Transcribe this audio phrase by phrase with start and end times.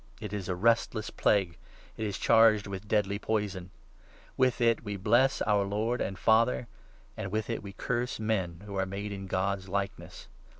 [0.19, 1.59] It is a restless plague!
[1.95, 3.69] It is charged with deadly poison!
[4.35, 6.61] With it we bless our Lord and Father,
[7.19, 10.27] 9 and with it we curse men who are made 'in God's likeness.'